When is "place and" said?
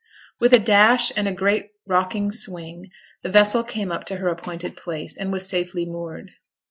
4.75-5.31